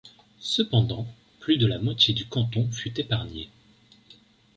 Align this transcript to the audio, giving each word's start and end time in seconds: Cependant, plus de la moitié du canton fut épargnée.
Cependant, 0.39 1.05
plus 1.39 1.59
de 1.59 1.67
la 1.67 1.77
moitié 1.77 2.15
du 2.15 2.25
canton 2.27 2.67
fut 2.71 2.99
épargnée. 2.99 3.51